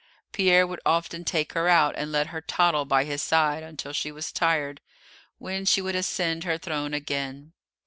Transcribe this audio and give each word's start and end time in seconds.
Pierre 0.31 0.65
would 0.65 0.79
often 0.83 1.23
take 1.23 1.53
her 1.53 1.69
out, 1.69 1.93
and 1.95 2.11
let 2.11 2.25
her 2.33 2.41
toddle 2.41 2.85
by 2.85 3.03
his 3.03 3.21
side 3.21 3.61
until 3.61 3.93
she 3.93 4.11
was 4.11 4.31
tired, 4.31 4.81
when 5.37 5.63
she 5.63 5.79
would 5.79 5.95
ascend 5.95 6.43
her 6.43 6.57
throne 6.57 6.95
again. 6.95 7.53